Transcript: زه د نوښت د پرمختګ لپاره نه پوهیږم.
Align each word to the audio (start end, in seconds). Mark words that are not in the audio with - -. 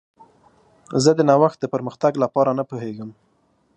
زه 1.03 1.11
د 1.15 1.19
نوښت 1.29 1.57
د 1.61 1.65
پرمختګ 1.73 2.13
لپاره 2.23 2.51
نه 2.59 2.63
پوهیږم. 2.69 3.09